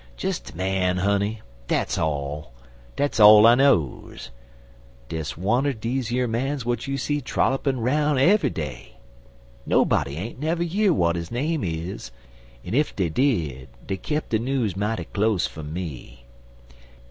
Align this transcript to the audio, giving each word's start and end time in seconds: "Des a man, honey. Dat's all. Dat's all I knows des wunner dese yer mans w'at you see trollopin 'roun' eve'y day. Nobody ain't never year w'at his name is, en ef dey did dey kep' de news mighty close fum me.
"Des 0.17 0.33
a 0.51 0.55
man, 0.57 0.97
honey. 0.97 1.41
Dat's 1.67 1.95
all. 1.95 2.53
Dat's 2.95 3.19
all 3.19 3.45
I 3.45 3.53
knows 3.53 4.31
des 5.09 5.35
wunner 5.37 5.73
dese 5.73 6.09
yer 6.09 6.25
mans 6.25 6.63
w'at 6.63 6.87
you 6.87 6.97
see 6.97 7.21
trollopin 7.21 7.79
'roun' 7.79 8.17
eve'y 8.17 8.49
day. 8.49 8.97
Nobody 9.63 10.15
ain't 10.17 10.39
never 10.39 10.63
year 10.63 10.89
w'at 10.89 11.15
his 11.15 11.29
name 11.29 11.63
is, 11.63 12.09
en 12.65 12.73
ef 12.73 12.95
dey 12.95 13.09
did 13.09 13.67
dey 13.85 13.95
kep' 13.97 14.29
de 14.29 14.39
news 14.39 14.75
mighty 14.75 15.03
close 15.03 15.45
fum 15.45 15.71
me. 15.71 16.25